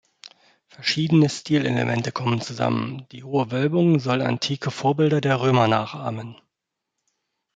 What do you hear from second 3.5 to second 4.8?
Wölbung soll antike